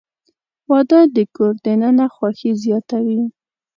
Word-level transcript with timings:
•واده 0.69 0.99
د 1.15 1.17
کور 1.35 1.53
دننه 1.65 2.05
خوښي 2.15 2.51
زیاتوي. 2.63 3.21